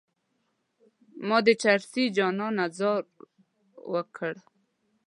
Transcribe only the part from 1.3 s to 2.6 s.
د چرسي جانان